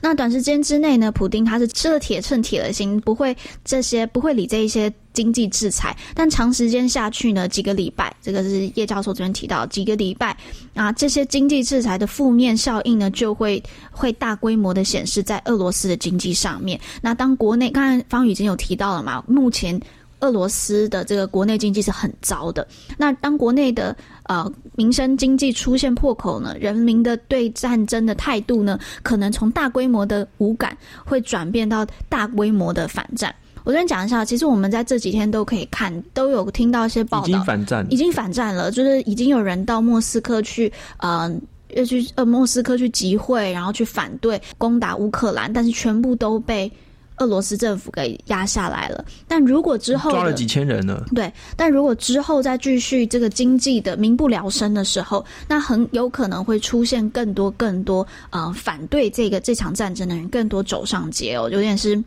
[0.00, 5.96] 那短时间之内呢，普丁他是吃了铁秤铁了心，不会这些不会理这一些经济制裁。
[6.14, 10.36] 但长时间下去呢，几个礼拜，这个是叶教授这边提到，几个礼拜
[10.74, 16.78] 啊，这些经济制裁的负面效应呢，就会会大规模的显示在俄罗斯的经济上面。
[17.00, 19.80] 那当国内，刚才方宇已经有提到了嘛，目前。
[20.20, 22.66] 俄罗斯的这个国内经济是很糟的。
[22.96, 23.96] 那当国内的
[24.28, 33.34] 呃民生经济出现破口呢，人民的对战争的态度呢，可能从大规模的无感会转变到大规模的反战。
[33.64, 41.30] 我先讲一下，其实我们在这几天都可以看，都有听到一些报道，已经反战，已经反战了，就是已经有人到莫斯科去，呃，
[41.74, 46.70] 要去呃莫斯科去集会，然后去反对攻打乌克兰，但是全部都被。
[47.18, 49.04] 俄罗斯政府给压下来了。
[49.26, 51.04] 但如果之后抓了几千人呢？
[51.14, 62.02] 对，但如果之后再继续这个经济的民不聊生的时候，那很有可能会出现更多更多呃反对这个这场战争的人，更多走上街哦，有点是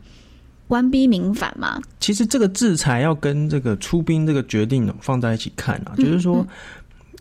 [0.68, 1.80] 官逼民反嘛。
[2.00, 6.46] 其实这个制裁要跟这个出兵这个决定放在一起看啊，就是说，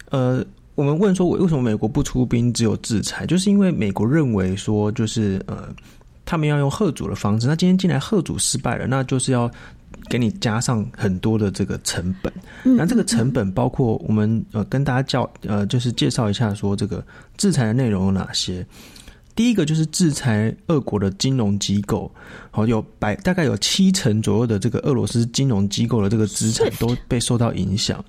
[0.10, 0.44] 呃。
[0.74, 3.26] 我们问说，我为什么美国不出兵，只有制裁？
[3.26, 5.68] 就是因为美国认为说，就是呃，
[6.32, 7.46] 他们要用贺主的方式。
[7.46, 9.52] 那今天进来贺主失败了，那就是要
[10.10, 12.32] 给你加上很多的这个成本。
[12.64, 18.66] 那这个成本包括我们呃跟大家教呃，就是介绍一下说，这个制裁的内容有哪些？
[19.36, 22.10] 第一个就是制裁俄国的金融机构，
[22.50, 28.02] 好，有百大概有七成左右的这个俄罗斯金融机构的这个资产都被受到影响。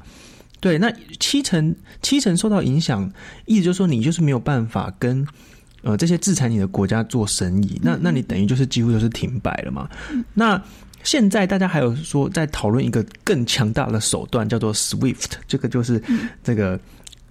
[0.61, 3.13] 对，那七成七成受到影响，
[3.47, 5.27] 意思就是说你就是没有办法跟
[5.83, 9.89] 呃这些制裁你的国家做生意，那那你等于就是几乎就是停摆了嘛。
[10.35, 10.61] 那
[11.03, 16.03] 现在大家还有说在讨论一个更强大的手段，叫做 SWIFT，这个就是
[16.43, 16.79] 这个。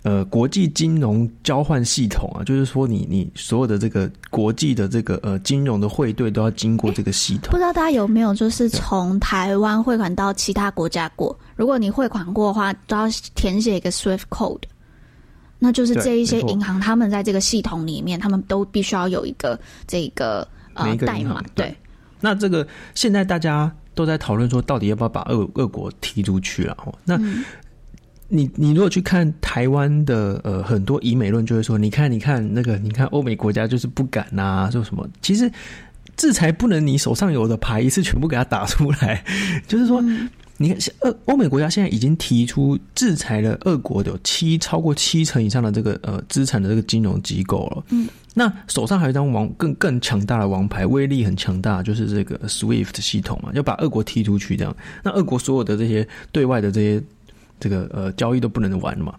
[0.03, 7.51] 呃，国际金融交换系统啊，就是说你你所有的这个国际的这个呃金融的汇兑都要经过这个系统。
[7.51, 11.37] 不知道大家有没有就是从台湾汇款到其他国家过？
[11.55, 14.63] 如果你汇款过的话，都要填写一个 SWIFT code，
[15.63, 21.41] 那就是这一些银行他们在这个系统里面，他们都必须要有一个这个呃代码。
[21.56, 21.74] 对，
[22.19, 26.76] 那这个现在大家都在讨论说，到底要不要把俄俄国踢出去了？
[27.06, 27.15] 那。
[27.17, 27.45] 嗯
[28.34, 35.06] 你你如果去看台湾的呃很多以美论，就会说，你看你看那个，你看欧美国家就是不敢呐、啊，说什么？
[35.21, 35.52] 其实
[36.15, 39.21] 制裁不能你手上有的牌一次全部给他打出来，
[39.67, 40.02] 就是说，
[40.62, 47.84] 你看欧欧美国家现在已经提出制裁了俄国的有七超过七成以上的这个呃资产的这个金融机构了。
[47.89, 54.76] 嗯，那手上还有一张王更更强大的王牌，威力很强大，就是这个 SWIFT 系统嘛，要把俄国踢出去这样。
[55.04, 57.04] 那俄国所有的这些对外的这些。
[57.63, 59.13] 这个呃交易都不能玩了嘛？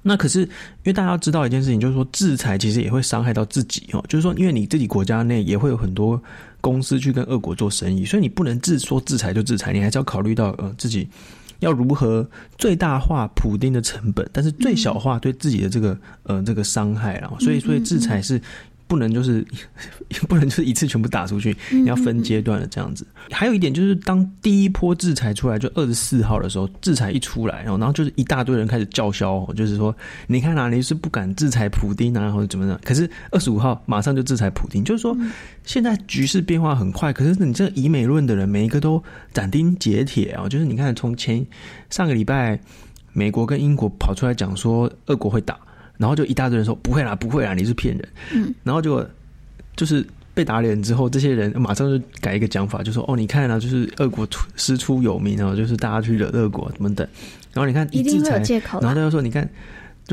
[0.00, 0.48] 那可是因
[0.84, 4.02] 为大家要知道一件事情，就是说制裁其实也会伤害到自己哦。
[4.08, 6.18] 就是说，因为你自己国家内也会有很多
[6.60, 11.08] 公司去跟俄国做生意，所以你不能自说制裁就制裁，你还是要考虑到呃自己
[11.60, 17.32] 要如何最大化普丁的成本，但是最小化对自己的这个呃这个伤害啊。
[17.40, 18.40] 所以，所以制裁是。
[18.90, 19.46] 不能就是
[20.28, 23.06] 不能就是一次全部打出去，你要分阶段的这样子。
[23.30, 29.94] 还有一点就是，当第一波制裁出来，就二十四号的时候，制裁一出来，然后然后就是一大堆人开始叫嚣，就是说，
[30.26, 32.80] 你看哪里是不敢制裁普丁啊，或者怎么样？
[32.84, 35.16] 可是二十五号马上就制裁普丁，就是说
[35.64, 37.12] 现在局势变化很快。
[37.12, 39.00] 可是你这以美论的人，每一个都
[39.32, 41.46] 斩钉截铁啊，就是你看从前
[41.90, 42.58] 上个礼拜，
[43.12, 45.56] 美国跟英国跑出来讲说，俄国会打。
[46.00, 48.08] 然后就一大堆人说不会啦，不会啦，你是骗人。
[48.32, 49.06] 嗯，然后就
[49.76, 57.06] 就是被打脸之后，这些人马上就改一个讲法，就说哦，你看啊，就是俄国师出有名啊，就是大家去惹俄国怎么等。
[57.52, 58.42] 然后你看一制裁，
[58.80, 59.46] 然后他就说你看，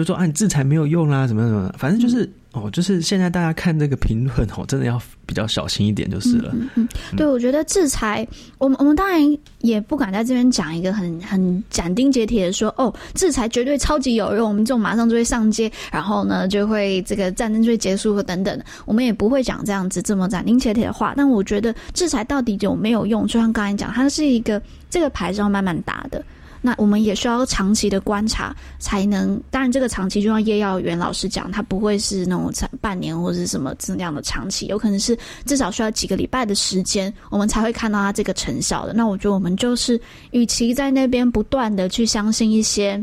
[0.03, 2.29] 就说啊，你制裁没有用啦，怎么怎么，反正就是。
[2.53, 6.51] 哦，就是现在大家看这个评论哦，真的要比较小心一点就是了。
[6.55, 9.21] 嗯嗯，对，我觉得制裁，我们我们当然
[9.59, 21.13] 也不敢在这边讲一个很很斩钉截铁的说，哦，制裁绝对超级有用，我们就马上就会上街，然后呢就会这个战争就会结束和等等，我们也不会讲这样子这么斩钉截铁的话。
[21.15, 23.27] 但我觉得制裁到底有没有用？
[23.27, 26.23] 就像刚才讲，它是一个这个牌是要慢慢打的。
[26.67, 29.41] 那我们也需要长期的观察，才能。
[29.49, 32.51] 当然，这个长期就像叶耀元老师讲，他不会是那种
[32.81, 38.91] 半年或者是什么这样的长期，有可能是至少需要几个礼拜的时间，我们才会看到他这个成效的。
[38.91, 39.97] 那我觉得我们就是，
[40.31, 43.01] 与其在那边不断的去相信一些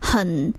[0.00, 0.52] 很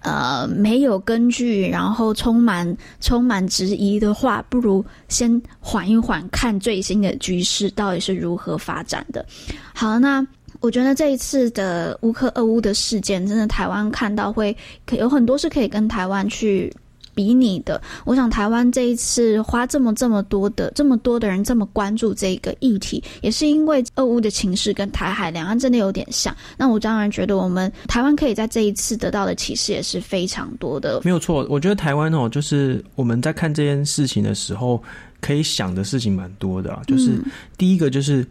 [0.00, 9.26] 呃没有根据，然后充满充满质疑的话，不如先缓一缓，看最新的局势到底是如何发展的。
[9.74, 10.26] 好，那。
[10.60, 16.72] 我觉得这一次的乌克俄乌的事件，真的台湾看到会可有很多是可以跟台湾去
[17.14, 17.80] 比拟的。
[18.04, 26.34] 我想台湾这一次花这么这么多的这么多的人这么关注这个议题，也是因为俄乌的情势跟台海两岸真的有点像。
[26.56, 31.02] 那我当然觉得我们台湾可以在这一次得到的启示也是非常多的。
[31.04, 34.82] 没有错，我觉得台湾哦，就是我们在看这件事情的时候，
[35.20, 36.82] 可以想的事情蛮多的啊。
[36.86, 37.18] 就是
[37.58, 38.26] 第一个就是。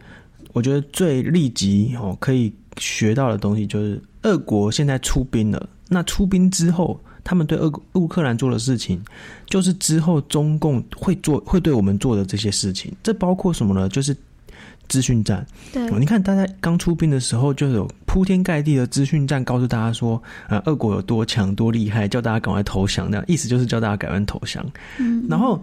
[0.54, 5.68] 我觉得最立即哦可以学到的东西就是，俄国现在出兵了。
[5.88, 8.98] 那出兵之后，他们对俄乌克兰做的事情，
[9.46, 12.90] 就是之后中共会做会对我们做的这些事情。
[13.02, 13.88] 这包括什么呢？
[13.88, 14.16] 就是
[14.88, 15.46] 资讯战。
[15.72, 23.10] 对，你看大家刚出兵的时候，就有铺天盖地的资讯战，告诉大家说，啊，俄国有多强多厉害，叫大家赶快投降。
[23.10, 24.64] 那样意思就是叫大家赶快投降。
[24.98, 25.60] 嗯，然后。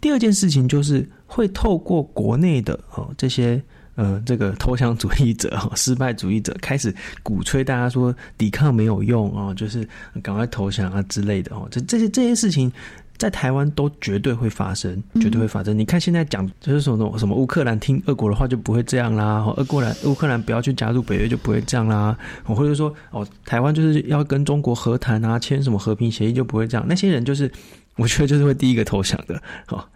[0.00, 3.62] 第二件事情就是会透过国内的哦这些
[3.94, 9.86] 呃这个投降主义者哈失败主义者开始鼓吹大家说抵抗没有用哦，就是
[10.22, 12.72] 赶快投降啊之类的哦，这这些这些事情。
[13.18, 15.76] 在台湾都绝对会发生，绝对会发生。
[15.76, 26.84] 嗯、你看现在讲就是什么什么乌克兰听俄国的话就不会这样啦，俄国兰乌克兰不要去加入北约就不会这样啦，或者说哦台湾就是要跟中国和谈啊，签什么和平协议就不会这样。
[26.88, 27.48] 那些人就是
[27.94, 29.88] 我觉得就是会第一个投降的，好，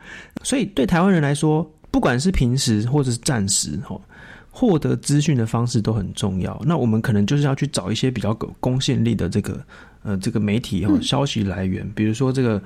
[0.44, 3.98] 所以对台湾人来说，不管是平时或者是暂时，哈，
[4.50, 6.60] 获得资讯的方式都很重要。
[6.62, 9.64] 那我们可能就是要去找一些比较有公信力的这个
[10.02, 12.62] 呃这个媒体哈消息来源，比如说这个。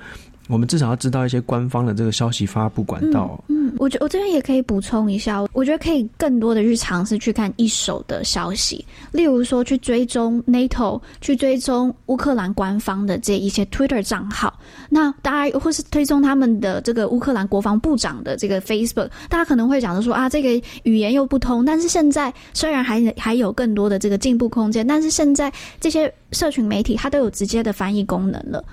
[0.51, 3.43] 我们至少要知道一些官方的这个消息发布管道。
[3.49, 14.59] 嗯，嗯，我觉我这边也可以补充一下，我觉得可以更多的去尝试去看一手的消息，例如说去追踪 NATO，去追踪乌克兰官方的这一些 Twitter 账号。
[14.89, 21.65] 那大家或是追踪他们的这个乌克兰国防部长的这个 Facebook，大家可能会讲的说啊，这个语言又不通。
[21.65, 28.65] 但是现在虽然还还有更多的这个进步空间，但是现在这些社群媒体它都有直接的翻译功能了。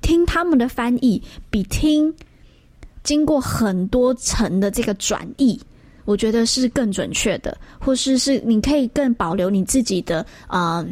[0.00, 2.12] 听他们的翻译，比听
[3.02, 5.60] 经过很多层的这个转译，
[6.04, 10.86] 我觉得是更准确的，或是是你可以更保留你自己的呃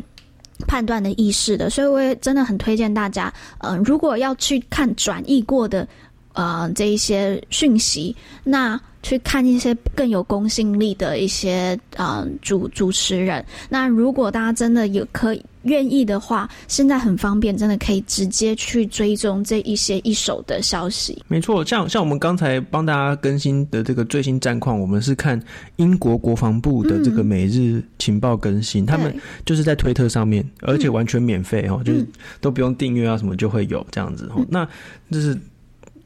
[0.67, 1.69] 判断的意识的。
[1.69, 5.87] 所以我也真的很推荐大家，呃，如果要去看转译过的
[6.33, 13.45] 呃这一些讯息，那去看一些更有公信力的一些呃主主持人。
[13.69, 15.45] 那如果大家真的有可以。
[15.65, 21.21] 愿意的话，现在很方便，真的可以直接去追踪这一些一手的消息。
[21.27, 25.39] 没错，像像我们刚才帮大家更新的这个最新战况，我们是看
[25.77, 32.07] 英国国防部的这个每日情报更新，嗯、他们就是在推特上面，而且完全免费哦，嗯、就是
[32.41, 34.37] 都不用订阅啊什么就会有这样子哦。
[34.39, 34.67] 嗯、那
[35.11, 35.37] 就是。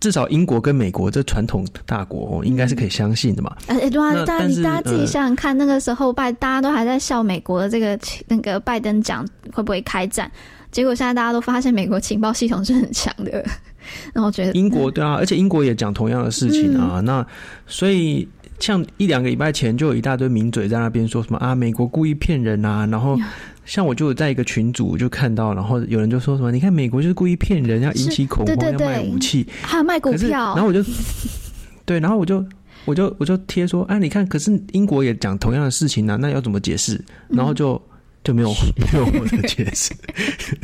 [0.02, 3.56] 至少英国跟美国这传统大国哦，应该是可以相信的嘛。
[3.68, 10.28] 哎、嗯，对啊，大家大家自己想想看，那个时候拜大家都还在笑美国的这个那个拜登讲会不会开战，
[10.72, 13.44] 结果现在大家都发现美国情报系统是很强的。
[14.12, 16.94] 那我觉得英国对啊，而且英国也讲同样的事情啊。
[16.96, 17.24] 嗯、那
[17.68, 23.16] 所以像一两个礼拜前就有一大堆名嘴在那边说什么啊，美国故意骗人啊，然后。
[23.64, 30.54] 像我就在一个群组就看到，然后有人就说什么，你看美国就是故意骗人，要引起恐慌，要卖武器，还有卖股票。
[30.54, 30.84] 然后我就
[31.86, 32.44] 对，然后我就
[32.84, 37.00] 我就我就贴说，哎、啊，你看，可是英国也讲同样的事情呢、啊，那要怎么解释？
[37.28, 37.80] 然后就
[38.24, 38.48] 就没有
[38.92, 39.94] 没有我的解释，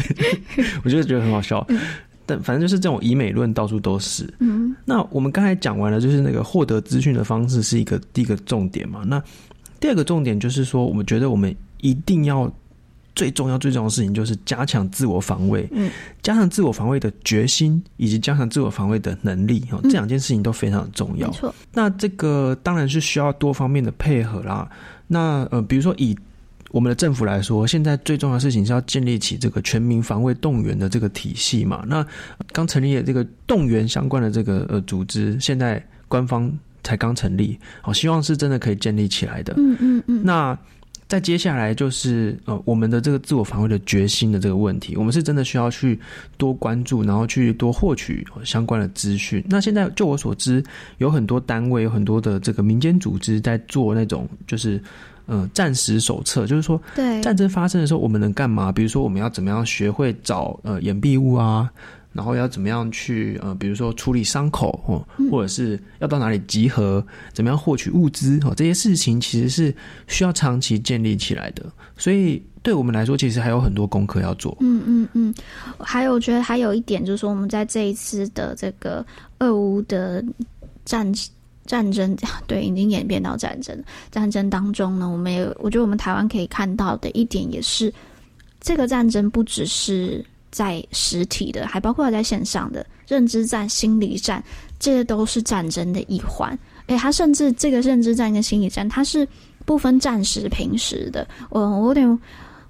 [0.83, 1.65] 我就觉得很好笑。
[2.27, 4.29] 但反正就是这种以美论到处都是。
[4.41, 9.03] 嗯，那我们刚才讲完了，就是那个获得资讯的方式是一个第一个重点嘛。
[9.07, 9.23] 那
[9.79, 12.53] 第二个重点就是说，我们觉得我们一定要。
[13.19, 15.91] 最重要、最重要的事情就是加强自我防卫，嗯，
[16.23, 21.29] 加强自我防卫的决心，以及加强自我防卫的能力，哈、嗯，这两件事情都非常重要。
[21.73, 24.71] 那这个当然是需要多方面的配合啦。
[25.09, 26.17] 那呃，比如说以
[26.71, 31.83] 我们的政府来说，现在最重要的事情是要建立起这个全民防卫动员的这个体系嘛。
[31.89, 32.07] 那
[32.53, 36.49] 刚成立的这个动员相关的这个呃组织，现在官方
[36.85, 39.55] 才刚成立，好，希望是真的可以建立起来的。
[39.57, 40.57] 嗯嗯嗯，那。
[41.09, 45.99] 再接下来就是呃，我们的这个自我防卫的决心的这个问题，我们是真的需要去
[46.37, 49.43] 多关注，然后去多获取相关的资讯。
[49.49, 50.63] 那现在就我所知，
[50.99, 54.79] 有很多单位，有很多的这个民间组织在做那种就是
[55.25, 58.71] 呃战时手册，就是说，对战争发生的时候我们能干嘛？
[58.71, 61.71] 比如说我们要怎么样学会找呃掩蔽物啊。
[62.13, 69.75] 然后要怎么样去呃，比如说处理伤口哦，或者是要到哪里集合，怎么样获取物资哦，这些事情其实是
[70.09, 71.65] 需要长期建立起来的。
[71.97, 74.57] 所以对我们来说，其实还有很多功课要做。
[74.61, 75.35] 嗯嗯嗯，
[75.79, 79.05] 还有我觉得还有一点就是说，我们在这一次的这个
[79.39, 80.25] 俄乌的
[80.85, 81.13] 战
[81.67, 82.17] 战争，
[82.49, 87.93] 对，已经演变到战争战争当中呢，我们也我觉得我们台湾可以看到的一点也是，
[88.61, 90.25] 这个战争不只是。
[90.51, 94.43] 在实体的，还包括在线上的认知战、心理战，
[94.79, 96.59] 这些都是战争的一环。
[96.87, 99.29] 诶，他甚至这个认知战跟心理战，它是
[99.67, 101.29] 不分战时平时的。
[101.51, 102.19] 我我有点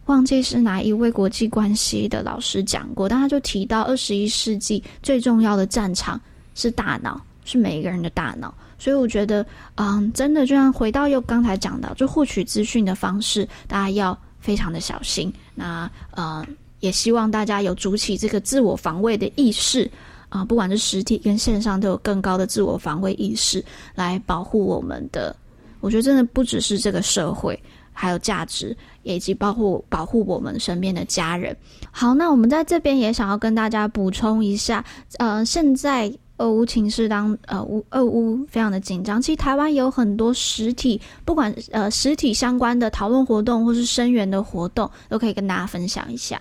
[0.06, 6.20] 忘记是哪一位国际关系的老师讲过，但他就提到，二十一世纪最重要的战场
[6.56, 8.52] 是大脑，是每一个人的大脑。
[8.76, 15.32] 所以我觉得，嗯，真的就像回到又刚才讲到，就获取资讯的方式，大家要非常的小心。
[15.54, 16.44] 那，嗯。
[16.80, 19.90] 也希望大家有筑起这个自我防卫的意识
[20.28, 23.64] 啊，不管是实体跟线上，都有更高的自我防卫意识
[23.94, 25.34] 来保护我们的。
[25.80, 27.60] 我觉得真的不只是这个社会，
[27.92, 31.56] 还有价值，以及包括保护我们身边的家人。
[31.90, 34.84] 好，那我们在这边也想要跟大家补充一下，
[35.18, 46.40] 呃，现在俄乌情势当呃乌俄乌非常的紧张，其实台湾有很多实体，不管呃实体相关的讨论活动或是声援的活动，都可以跟大家分享一下。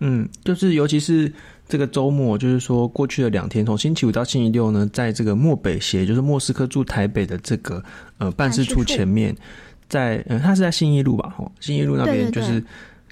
[0.00, 1.32] 嗯，就是尤其是
[1.68, 7.82] 这个周末，就是说过去的两天，从星期五到星期六呢，在这个漠北协，就是莫斯科驻台北的这个
[8.18, 9.36] 呃办事处前面，
[9.88, 11.34] 在嗯，它是在信义路吧？
[11.38, 12.64] 哦，信义路那边就是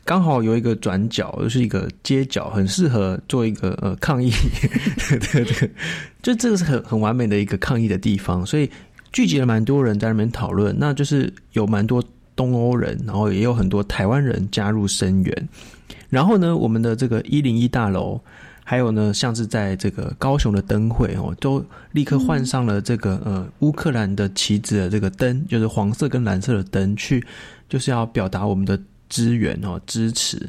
[0.04, 5.70] 刚好有一个转角，就是一个街角，很适合做一个呃抗议的这个，
[6.22, 8.68] 就这个是很很完美的一个抗议的地方，所以
[9.12, 12.02] 聚集了蛮多人在那边讨论，那就是有蛮多
[12.34, 15.48] 东欧人，然后也有很多台湾人加入声援。
[16.08, 18.20] 然后呢，我们的这个一零一大楼，
[18.64, 27.24] 还有呢，像是在这个高雄的灯会哦，都立刻换上了这个呃乌克兰的旗子的这个灯，就是黄色跟蓝色的灯，去
[27.68, 30.48] 就是要表达我们的支援哦支持。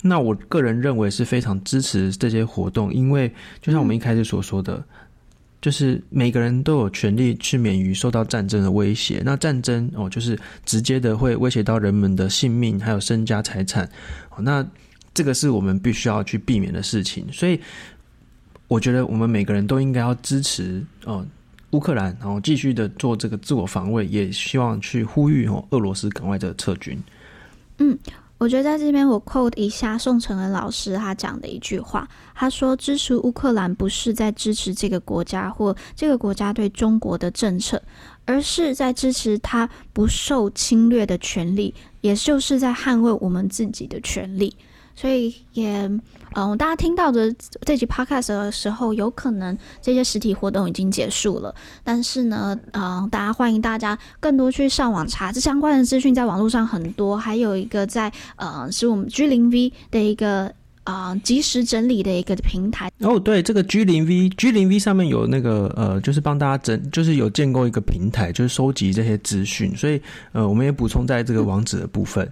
[0.00, 3.28] 那我个人认为是非常支持这些活动，因为
[3.60, 4.80] 就像我们一开始所说的，
[5.60, 9.20] 就是每个人都有权利去免于受到战争的威胁。
[9.24, 13.84] 那战争哦，就是直接的会威胁到人们的性命，还有身家财产。
[14.30, 14.64] 哦，那
[15.18, 17.60] 这个是我们必须要去避免的事情，所以
[18.68, 21.26] 我觉得我们每个人都应该要支持哦
[21.72, 26.96] 乌克兰，然后继续的做这个自我防卫，也希望去呼吁哦俄罗斯赶快的撤军。
[27.78, 27.98] 嗯，
[28.38, 37.82] 我觉得在这边我 quote 一下宋承恩老师他讲的一句话，他说：“支持乌克兰不是在支持这个国家或这个国家对中国的政策，
[38.24, 44.54] 而是在支持他不受侵略的权利，也就是在捍卫我们自己的权利。”
[44.98, 45.88] 所以也，
[46.34, 51.54] 嗯，大家听到的这集 podcast 的时候，有可能这些实体活动已经结束了。
[51.84, 57.16] 但是呢，嗯，大家欢迎大家更多去上网查这相关的资讯，在网络上很多。
[57.16, 62.90] 还有一个在，呃，是我们 G 零 V 的一个啊及时整理的一个平台。
[62.98, 69.76] 哦，对，这个 G 零 V G 零 V 上面有那个呃，就是帮大家整，就是有建构一个平台，就是收集这些资讯。
[69.76, 72.28] 所以，呃，我们也补充在这个网址的部分。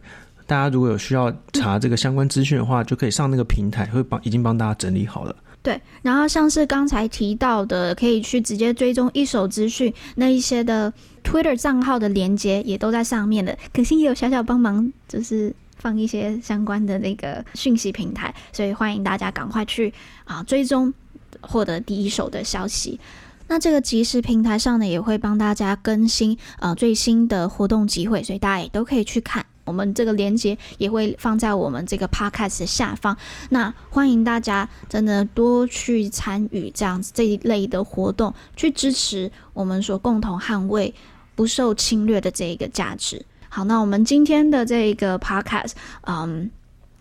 [0.46, 5.34] 大家如果有需要查这个相关资讯的话，就可以上那个平台，会帮已经帮大家整理好了。
[5.62, 10.92] 对，然后像是刚才提到的，可以去直接追踪一手资讯，那一些的
[11.24, 13.58] Twitter 账号的连接也都在上面的。
[13.74, 19.92] 可心也有小小帮忙，就是放一些相关的那个讯息平台，所以欢迎大家赶快去
[20.24, 20.94] 啊追踪，
[21.40, 23.00] 获得第一手的消息。
[23.48, 29.44] 那这个即时平台上呢，也会帮大家更新啊最新的活动机会，所以大家也都可以去看。
[29.66, 33.14] 我们这个链接也会放在我们这个 podcast 的下方，
[33.50, 40.94] 那欢迎大家真的多去参与这样子这一类的活动，去支持我们所共同捍卫
[41.34, 43.22] 不受侵略的这一个价值。
[43.50, 45.72] 好，那我们今天的这一个 podcast，
[46.06, 46.50] 嗯。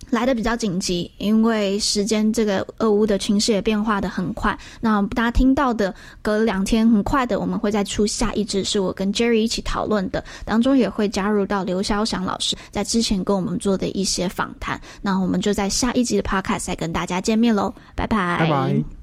[0.09, 4.57] 来的比较紧急，因为时间这个俄乌的情势也变化的很快。
[4.79, 14.79] 那大家听到的隔两天很快的，我们会再出下一支，是我跟 Jerry 一起讨论的，当中也会加入到刘潇翔老师在之前跟我们做的一些访谈。
[15.01, 18.05] 那我们就在下一集的 Podcast 再跟大家见面喽，拜。
[18.07, 18.94] 拜拜。